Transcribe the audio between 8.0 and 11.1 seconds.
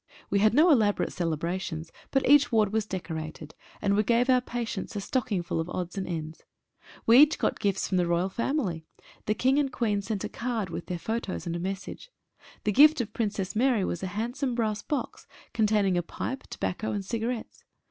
Royal family. The King and Queen sent a card with their